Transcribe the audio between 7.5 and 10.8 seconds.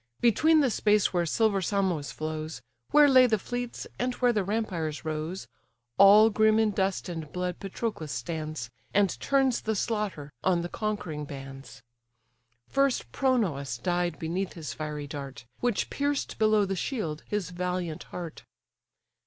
Patroclus stands, And turns the slaughter on the